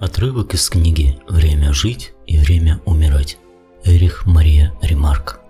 [0.00, 3.36] Отрывок из книги «Время жить и время умирать».
[3.84, 5.40] Эрих Мария Ремарк.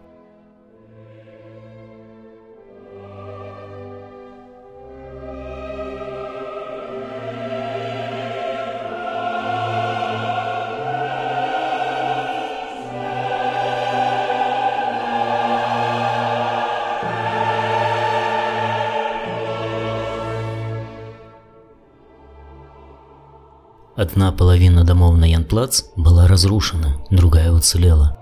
[24.10, 28.16] Одна половина домов на Янплац была разрушена, другая уцелела.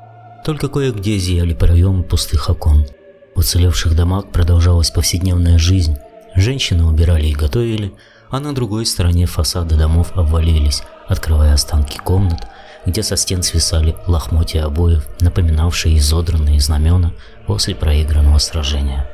[0.45, 2.85] Только кое-где зияли проемы пустых окон.
[3.35, 5.97] В уцелевших домах продолжалась повседневная жизнь.
[6.35, 7.95] Женщины убирали и готовили,
[8.29, 12.47] а на другой стороне фасады домов обвалились, открывая останки комнат,
[12.85, 17.13] где со стен свисали лохмотья обоев, напоминавшие изодранные знамена
[17.47, 19.09] после проигранного сражения.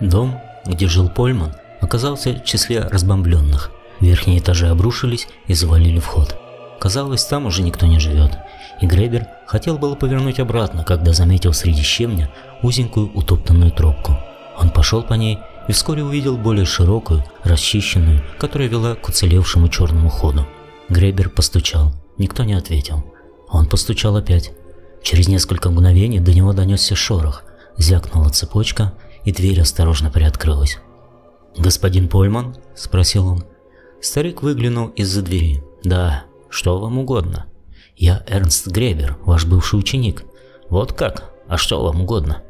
[0.00, 1.52] Дом, где жил Польман,
[1.82, 6.36] оказался в числе разбомбленных– Верхние этажи обрушились и завалили вход.
[6.80, 8.36] Казалось, там уже никто не живет.
[8.80, 12.30] И Гребер хотел было повернуть обратно, когда заметил среди щебня
[12.62, 14.18] узенькую утоптанную тропку.
[14.58, 20.10] Он пошел по ней и вскоре увидел более широкую, расчищенную, которая вела к уцелевшему черному
[20.10, 20.46] ходу.
[20.88, 21.92] Гребер постучал.
[22.18, 23.04] Никто не ответил.
[23.48, 24.52] Он постучал опять.
[25.02, 27.44] Через несколько мгновений до него донесся шорох.
[27.76, 28.92] Звякнула цепочка,
[29.24, 30.78] и дверь осторожно приоткрылась.
[31.56, 33.44] «Господин Польман?»– спросил он.
[34.04, 35.64] Старик выглянул из-за двери.
[35.82, 37.46] «Да, что вам угодно?»
[37.96, 40.24] «Я Эрнст Гребер, ваш бывший ученик».
[40.68, 41.32] «Вот как?
[41.48, 42.42] А что вам угодно?»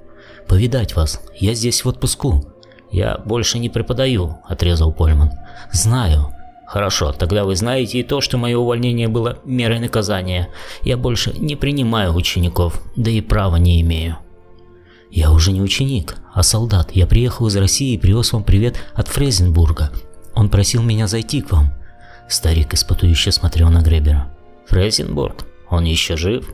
[0.48, 1.22] «Повидать вас.
[1.38, 2.44] Я здесь в отпуску».
[2.90, 5.30] «Я больше не преподаю»,– отрезал Польман.
[5.72, 6.30] «Знаю».
[6.66, 10.48] «Хорошо, тогда вы знаете и то, что мое увольнение было мерой наказания.
[10.82, 14.18] Я больше не принимаю учеников, да и права не имею».
[15.08, 16.90] «Я уже не ученик, а солдат.
[16.90, 19.92] Я приехал из России и привез вам привет от Фрезенбурга.
[20.34, 21.72] Он просил меня зайти к вам.
[22.28, 24.28] Старик испытующе смотрел на Гребера.
[24.66, 25.46] Фрейзенбург?
[25.70, 26.52] Он еще жив?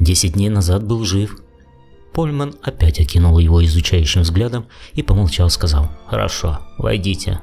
[0.00, 1.38] Десять дней назад был жив.
[2.12, 7.40] Польман опять окинул его изучающим взглядом и помолчал, сказал «Хорошо, войдите».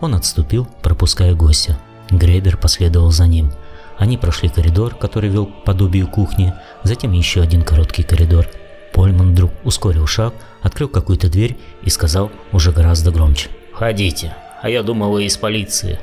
[0.00, 1.78] Он отступил, пропуская гостя.
[2.10, 3.52] Гребер последовал за ним.
[3.98, 8.46] Они прошли коридор, который вел к подобию кухни, затем еще один короткий коридор.
[8.92, 14.82] Польман вдруг ускорил шаг, открыл какую-то дверь и сказал уже гораздо громче «Ходите» а я
[14.82, 15.98] думал, вы из полиции».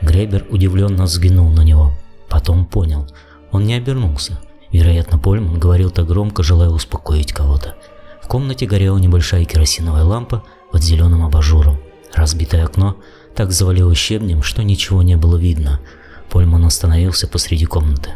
[0.00, 1.92] Гребер удивленно взглянул на него.
[2.28, 3.06] Потом понял.
[3.50, 4.38] Он не обернулся.
[4.70, 7.74] Вероятно, Польман говорил так громко, желая успокоить кого-то.
[8.22, 11.78] В комнате горела небольшая керосиновая лампа под зеленым абажуром.
[12.14, 12.96] Разбитое окно
[13.34, 15.80] так завалило щебнем, что ничего не было видно.
[16.28, 18.10] Польман остановился посреди комнаты.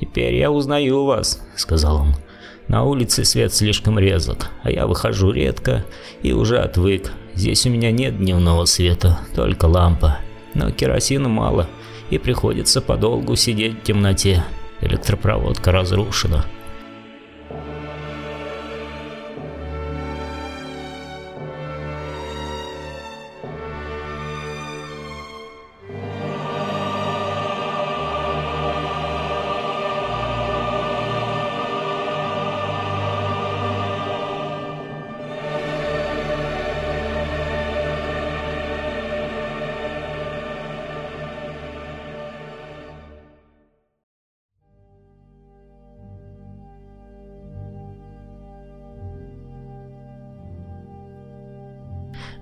[0.00, 2.14] «Теперь я узнаю вас»,— сказал он.
[2.68, 5.84] «На улице свет слишком резок, а я выхожу редко
[6.22, 7.12] и уже отвык.
[7.36, 10.18] Здесь у меня нет дневного света, только лампа.
[10.54, 11.68] Но керосина мало,
[12.08, 14.42] и приходится подолгу сидеть в темноте.
[14.80, 16.46] Электропроводка разрушена.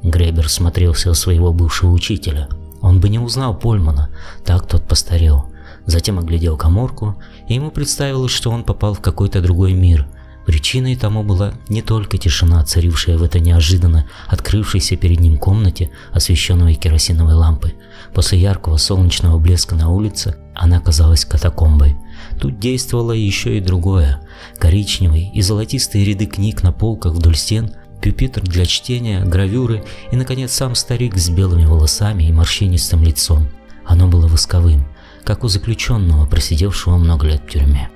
[0.04, 2.48] Гребер смотрелся у своего бывшего учителя.
[2.82, 4.10] Он бы не узнал Польмана,
[4.44, 5.46] так тот постарел.
[5.86, 7.16] Затем оглядел коморку,
[7.48, 10.06] и ему представилось, что он попал в какой-то другой мир.
[10.44, 16.74] Причиной тому была не только тишина, царившая в этой неожиданно открывшейся перед ним комнате, освещенной
[16.74, 17.74] керосиновой лампой.
[18.12, 21.96] После яркого солнечного блеска на улице она казалась катакомбой.
[22.38, 24.20] Тут действовало еще и другое.
[24.58, 27.72] Коричневые и золотистые ряды книг на полках вдоль стен–
[28.04, 33.48] пюпитр для чтения, гравюры и, наконец, сам старик с белыми волосами и морщинистым лицом.
[33.86, 34.86] Оно было восковым,
[35.24, 37.88] как у заключенного, просидевшего много лет в тюрьме.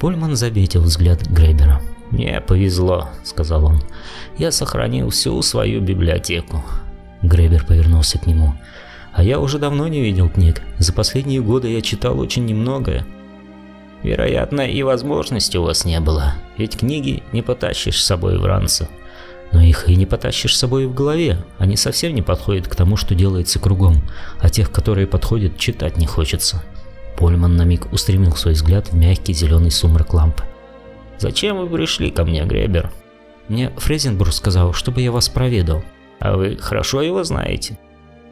[0.00, 1.80] Польман заметил взгляд Гребера.
[2.10, 3.82] «Мне повезло»,— сказал он.
[4.36, 6.62] «Я сохранил всю свою библиотеку».
[7.22, 8.52] Гребер повернулся к нему.
[9.14, 10.60] «А я уже давно не видел книг.
[10.76, 13.06] За последние годы я читал очень немногое.
[14.02, 18.88] Вероятно, и возможности у вас не было, ведь книги не потащишь с собой в ранцу.
[19.52, 21.44] Но их и не потащишь с собой в голове.
[21.58, 24.02] Они совсем не подходят к тому, что делается кругом,
[24.40, 26.62] а тех, которые подходят, читать не хочется.
[27.16, 30.44] Польман на миг устремил свой взгляд в мягкий зеленый сумрак лампы.
[31.18, 32.90] «Зачем вы пришли ко мне, Гребер?»
[33.48, 35.84] «Мне Фрезенбург сказал, чтобы я вас проведал».
[36.18, 37.78] «А вы хорошо его знаете?»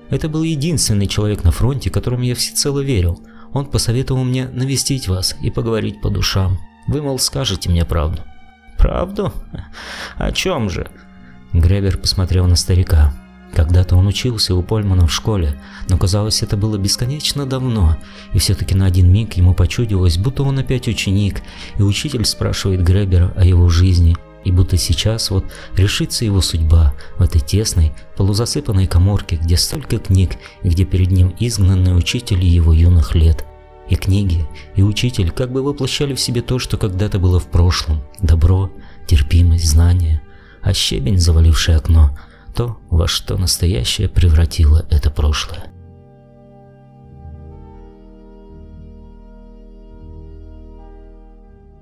[0.08, 3.20] Это был единственный человек на фронте, которому я всецело верил.
[3.52, 6.58] Он посоветовал мне навестить вас и поговорить по душам.
[6.88, 8.22] Вы, мол, скажете мне правду».
[8.76, 9.32] «Правду?
[10.16, 10.88] О чем же?»
[11.52, 13.12] Гребер посмотрел на старика.
[13.54, 17.96] Когда-то он учился у Польмана в школе, но казалось, это было бесконечно давно,
[18.32, 21.42] и все-таки на один миг ему почудилось, будто он опять ученик,
[21.76, 25.44] и учитель спрашивает Гребера о его жизни, и будто сейчас вот
[25.74, 31.34] решится его судьба в этой тесной, полузасыпанной коморке, где столько книг, и где перед ним
[31.40, 33.44] изгнанный учитель его юных лет.
[33.88, 38.02] И книги, и учитель как бы воплощали в себе то, что когда-то было в прошлом–
[38.20, 38.70] добро,
[39.08, 40.22] терпимость, знание,
[40.62, 42.16] а щебень, заваливший окно–
[42.54, 45.64] то, во что настоящее превратило это прошлое.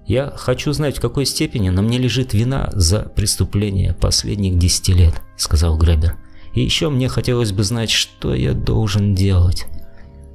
[0.06, 5.20] «Я хочу знать, в какой степени на мне лежит вина за преступление последних десяти лет»,—
[5.36, 6.16] сказал Гребер.
[6.54, 9.66] «И еще мне хотелось бы знать, что я должен делать».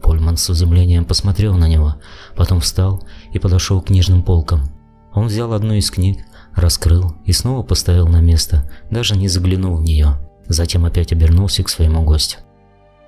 [0.04, 1.96] Польман с изумлением посмотрел на него,
[2.36, 4.70] потом встал и подошел к книжным полкам.
[5.14, 6.20] Он взял одну из книг,
[6.56, 10.18] раскрыл и снова поставил на место, даже не заглянул в нее.
[10.48, 12.40] Затем опять обернулся к своему гостю.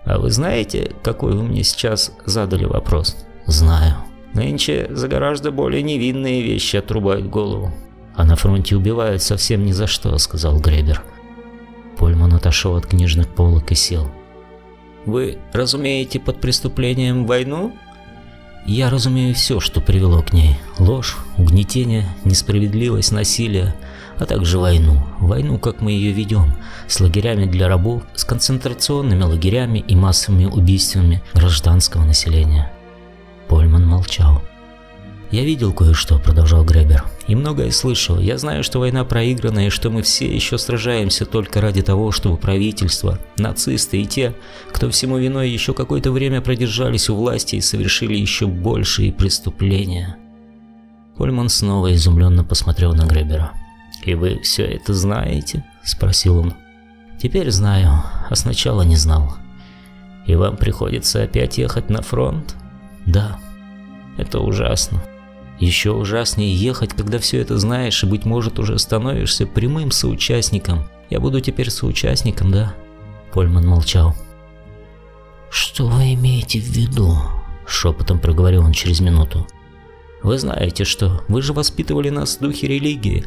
[0.06, 3.96] «А вы знаете, какой вы мне сейчас задали вопрос?» «Знаю».
[4.34, 7.74] «Нынче за гораздо более невинные вещи отрубают голову».
[8.16, 11.04] «А на фронте убивают совсем ни за что»,— сказал Гребер.
[11.98, 14.10] Польман отошел от книжных полок и сел.
[15.06, 17.74] «Вы разумеете под преступлением войну?»
[18.66, 20.58] «Я разумею все, что привело к ней.
[20.80, 23.76] Ложь, угнетение, несправедливость, насилие,
[24.18, 25.04] а также войну.
[25.20, 26.56] Войну, как мы ее ведем,
[26.88, 32.72] с лагерями для рабов, с концентрационными лагерями и массовыми убийствами гражданского населения.
[33.48, 34.42] Польман молчал.
[35.30, 38.20] «Я видел кое-что»,— продолжал Гребер,— «и многое слышал.
[38.20, 42.38] Я знаю, что война проиграна и что мы все еще сражаемся только ради того, чтобы
[42.38, 44.36] правительство, нацисты и те,
[44.72, 50.18] кто всему виной еще какое-то время продержались у власти и совершили еще большие преступления».
[51.18, 53.52] Польман снова изумленно посмотрел на Гребера.
[54.04, 56.54] «И вы все это знаете?»– спросил он.
[57.22, 59.36] «Теперь знаю, а сначала не знал».
[60.26, 62.56] «И вам приходится опять ехать на фронт?»
[63.06, 63.40] «Да».
[64.18, 65.02] «Это ужасно».
[65.60, 70.86] «Еще ужаснее ехать, когда все это знаешь и, быть может, уже становишься прямым соучастником.
[71.10, 72.76] Я буду теперь соучастником, да?»
[73.32, 74.16] Польман молчал.
[75.50, 77.18] «Что вы имеете в виду?»–
[77.68, 79.48] шепотом проговорил он через минуту.
[80.24, 83.26] «Вы знаете что, вы же воспитывали нас в духе религии,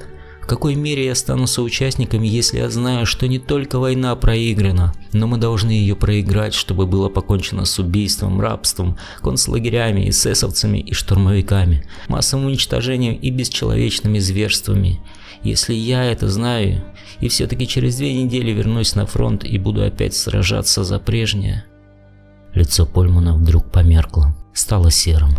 [0.49, 5.37] какой мере я стану соучастником, если я знаю, что не только война проиграна, но мы
[5.37, 13.15] должны ее проиграть, чтобы было покончено с убийством, рабством, концлагерями, эсэсовцами и штурмовиками, массовым уничтожением
[13.15, 15.01] и бесчеловечными зверствами.
[15.43, 16.83] Если я это знаю,
[17.21, 21.67] и все-таки через две недели вернусь на фронт и буду опять сражаться за прежнее.
[22.55, 25.37] Лицо Польмана вдруг померкло, стало серым.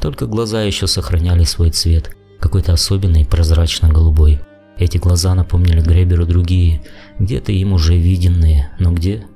[0.00, 4.40] Только глаза еще сохраняли свой цвет, какой-то особенный прозрачно-голубой.
[4.78, 6.82] Эти глаза напомнили Греберу другие,
[7.18, 9.26] где-то им уже виденные, но где,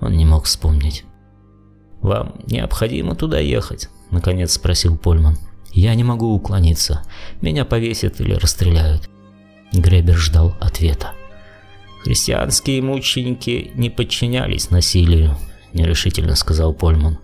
[0.00, 1.04] он не мог вспомнить.
[2.00, 5.36] «Вам необходимо туда ехать?»– наконец спросил Польман.
[5.72, 7.02] «Я не могу уклониться.
[7.40, 9.10] Меня повесят или расстреляют».
[9.72, 11.12] Гребер ждал ответа.
[12.04, 15.36] «Христианские мученики не подчинялись насилию»,–
[15.72, 17.18] нерешительно сказал Польман.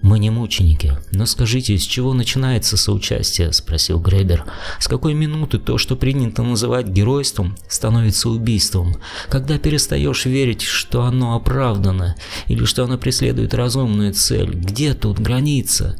[0.00, 4.44] «Мы не мученики, но скажите, с чего начинается соучастие?»– спросил Гребер.
[4.78, 8.96] «С какой минуты то, что принято называть геройством, становится убийством?
[9.28, 12.14] Когда перестаешь верить, что оно оправдано,
[12.46, 14.54] или что оно преследует разумную цель?
[14.54, 15.96] Где тут граница?»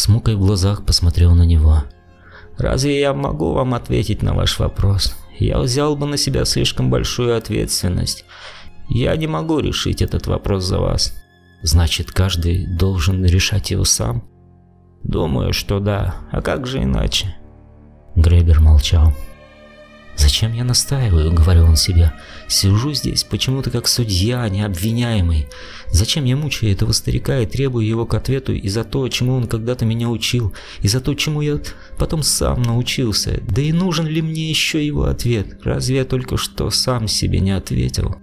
[0.00, 1.84] С мукой в глазах посмотрел на него.
[2.56, 5.14] «Разве я могу вам ответить на ваш вопрос?
[5.38, 8.24] Я взял бы на себя слишком большую ответственность.
[8.88, 11.14] Я не могу решить этот вопрос за вас».
[11.62, 14.24] «Значит, каждый должен решать его сам?»
[15.02, 16.14] «Думаю, что да.
[16.32, 17.36] А как же иначе?»
[18.16, 19.12] Гребер молчал.
[20.20, 22.12] «Зачем я настаиваю?»— говорил он себе.
[22.46, 25.48] «Сижу здесь почему-то как судья, не обвиняемый.
[25.90, 29.46] Зачем я мучаю этого старика и требую его к ответу и за то, чему он
[29.46, 31.58] когда-то меня учил, и за то, чему я
[31.98, 33.40] потом сам научился?
[33.48, 35.58] Да и нужен ли мне еще его ответ?
[35.64, 38.16] Разве я только что сам себе не ответил?»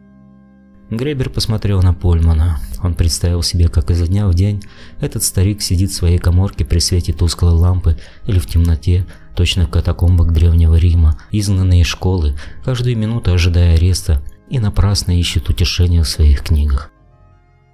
[0.92, 2.60] Гребер посмотрел на Польмана.
[2.84, 4.64] Он представил себе, как изо дня в день
[5.02, 9.06] этот старик сидит в своей коморке при свете тусклой лампы или в темноте,
[9.38, 16.04] точно катакомбах Древнего Рима, изгнанные из школы, каждую минуту ожидая ареста и напрасно ищет утешения
[16.04, 16.92] в своих книгах.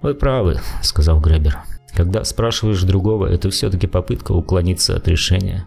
[0.02, 1.58] «Вы правы»,— сказал Гребер.
[1.94, 5.64] Когда спрашиваешь другого, это все-таки попытка уклониться от решения.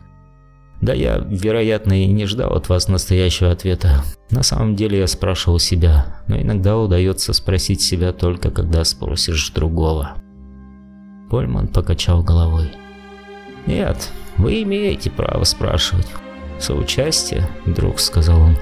[0.81, 4.03] Да я, вероятно, и не ждал от вас настоящего ответа.
[4.29, 10.15] На самом деле я спрашивал себя, но иногда удается спросить себя только когда спросишь другого.
[11.29, 12.71] Польман покачал головой.
[13.67, 16.07] «Нет, вы имеете право спрашивать.
[16.59, 18.57] Соучастие, вдруг сказал он.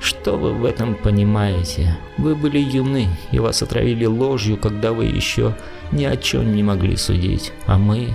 [0.00, 1.96] Что вы в этом понимаете?
[2.18, 5.56] Вы были юны, и вас отравили ложью, когда вы еще
[5.90, 7.52] ни о чем не могли судить.
[7.66, 8.10] А мы...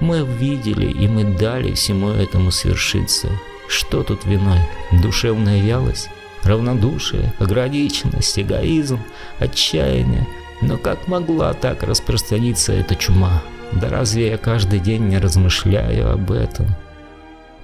[0.00, 3.28] Мы видели, и мы дали всему этому свершиться.
[3.68, 4.58] Что тут виной?
[5.00, 6.10] Душевная вялость?
[6.42, 8.98] Равнодушие, ограниченность, эгоизм,
[9.38, 10.26] отчаяние.
[10.60, 13.42] Но как могла так распространиться эта чума?
[13.72, 16.74] Да разве я каждый день не размышляю об этом?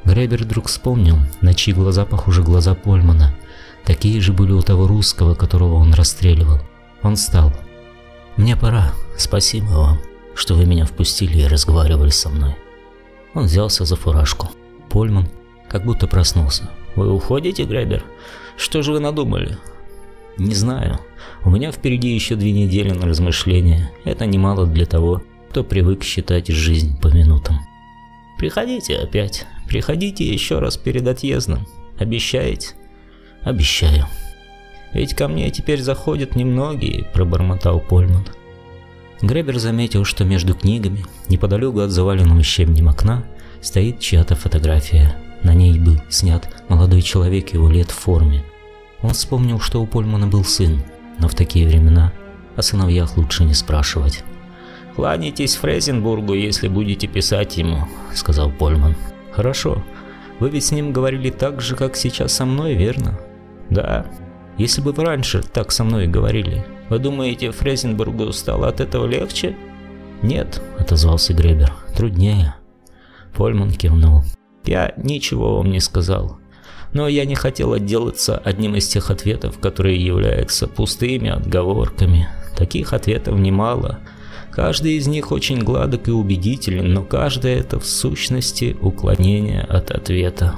[0.05, 3.35] Гребер вдруг вспомнил, на чьи глаза похожи глаза Польмана.
[3.85, 6.61] Такие же были у того русского, которого он расстреливал.
[7.03, 7.53] Он встал.
[8.37, 8.93] «Мне пора.
[9.17, 10.01] Спасибо вам,
[10.35, 12.55] что вы меня впустили и разговаривали со мной».
[13.35, 14.51] Он взялся за фуражку.
[14.89, 15.29] Польман
[15.69, 16.71] как будто проснулся.
[16.97, 18.03] «Вы уходите, Гребер?
[18.57, 19.59] Что же вы надумали?»
[20.39, 21.01] «Не знаю.
[21.45, 23.91] У меня впереди еще две недели на размышления.
[24.05, 27.61] Это немало для того, кто привык считать жизнь по минутам».
[28.39, 29.47] «Приходите опять.
[29.69, 31.67] Приходите еще раз перед отъездом.
[31.99, 32.69] Обещаете?
[33.43, 34.07] Обещаю.
[34.95, 38.25] Ведь ко мне теперь заходят немногие, пробормотал Польман.
[39.21, 43.25] Гребер заметил, что между книгами, неподалеку от заваленного щебнем окна,
[43.61, 45.17] стоит чья-то фотография.
[45.43, 48.45] На ней был снят молодой человек его лет в форме.
[49.03, 50.83] Он вспомнил, что у Польмана был сын,
[51.19, 52.13] но в такие времена
[52.57, 54.25] о сыновьях лучше не спрашивать.
[54.99, 58.97] «Кланяйтесь Фрезенбургу, если будете писать ему»,— сказал Польман.
[59.39, 59.85] Хорошо.
[60.41, 63.21] Вы ведь с ним говорили так же, как сейчас со мной, верно?
[63.71, 64.05] Да.
[64.57, 69.57] Если бы вы раньше так со мной говорили, вы думаете, Фрезенбургу стало от этого легче?
[70.23, 71.73] Нет, отозвался Гребер.
[71.97, 72.57] Труднее.
[73.37, 74.25] Польман кивнул.
[74.65, 76.41] Я ничего вам не сказал.
[76.93, 82.29] Но я не хотел отделаться одним из тех ответов, которые являются пустыми отговорками.
[82.57, 84.01] Таких ответов немало.
[84.59, 90.57] Каждый из них очень гладок и убедителен, но каждое это в сущности уклонение от ответа.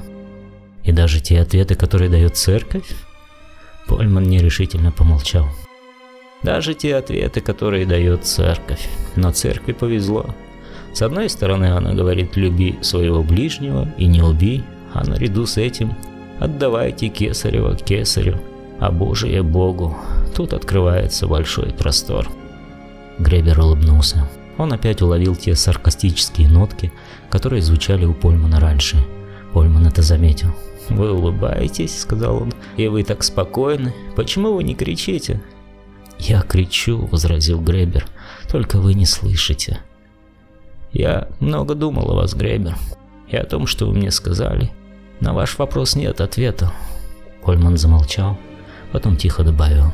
[0.83, 2.95] И даже те ответы, которые дает церковь?
[3.85, 5.45] Польман нерешительно помолчал.
[6.41, 8.89] Даже те ответы, которые дает церковь.
[9.15, 10.25] Но церкви повезло.
[10.95, 15.93] С одной стороны, она говорит «люби своего ближнего и не убей», а наряду с этим
[16.39, 18.41] «отдавайте кесарева кесарю,
[18.79, 19.95] а Божие Богу».
[20.35, 22.27] Тут открывается большой простор.
[23.21, 24.27] Гребер улыбнулся.
[24.57, 26.91] Он опять уловил те саркастические нотки,
[27.29, 28.97] которые звучали у Польмана раньше.
[29.53, 30.49] Польман это заметил.
[30.89, 33.93] «Вы улыбаетесь»,— сказал он,— «и вы так спокойны.
[34.15, 35.41] Почему вы не кричите?»
[36.17, 38.05] «Я кричу»,— возразил Гребер,—
[38.51, 39.79] «только вы не слышите».
[40.91, 42.75] «Я много думал о вас, Гребер,
[43.29, 44.71] и о том, что вы мне сказали.
[45.19, 46.73] На ваш вопрос нет ответа».
[47.43, 48.37] Польман замолчал,
[48.91, 49.93] потом тихо добавил.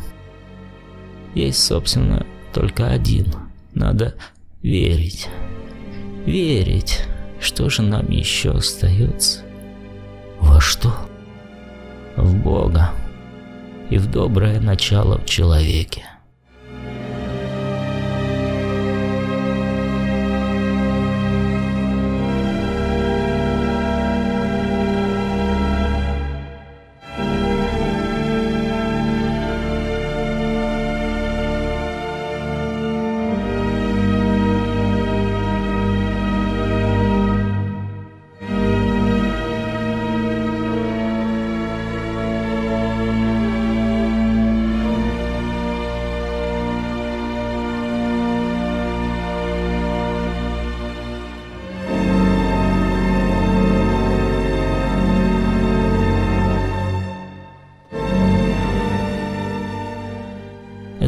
[1.35, 2.25] «Есть, собственно,
[2.57, 3.27] только один.
[3.75, 4.15] Надо
[4.63, 5.27] верить.
[6.25, 7.01] Верить.
[7.39, 9.41] Что же нам еще остается?
[10.39, 10.91] Во что?
[12.15, 12.89] В Бога
[13.91, 16.03] и в доброе начало в человеке.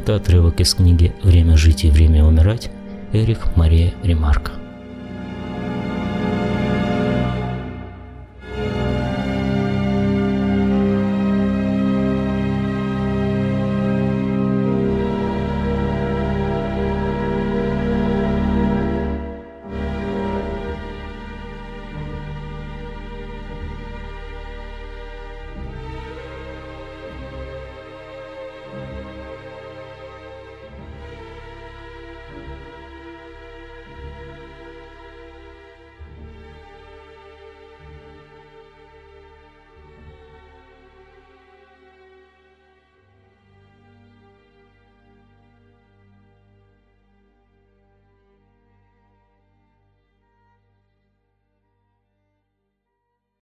[0.09, 2.71] Это отрывок из книги «Время жить и время умирать»
[3.13, 4.58] Эрих Мария Ремарк.